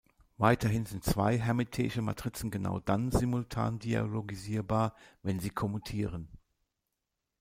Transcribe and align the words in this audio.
Weiterhin 0.39 0.87
sind 0.87 1.03
zwei 1.03 1.37
hermitesche 1.37 2.01
Matrizen 2.01 2.49
genau 2.49 2.79
dann 2.79 3.11
simultan 3.11 3.77
diagonalisierbar, 3.77 4.95
wenn 5.21 5.39
sie 5.39 5.51
kommutieren. 5.51 6.27